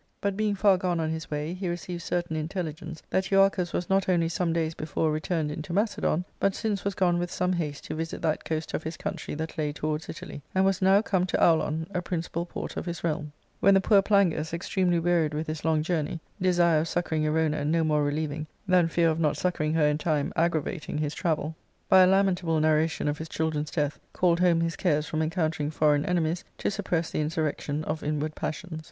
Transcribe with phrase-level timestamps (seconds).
[0.19, 4.09] But being far gone on his way, he received certain intelligence that Euarchus was not
[4.09, 7.93] only some days before returned into Macedon, but since was gone with some haste to
[7.93, 11.37] visit that coast of his country that lay towards Italy, and was now come to
[11.37, 15.63] Aulon, a principal port of his realm, when the poor Plangus, extremely wearied with his
[15.63, 19.75] long journey— desire of succouring Erona no more relieving than fear of not suc couring
[19.75, 21.55] her in time aggravating his travel—
[21.91, 26.07] ^by a lamentable narration of his children's death, called home his cares from encountering foreign
[26.07, 28.79] enemies to suppress the insurrection of inward passions.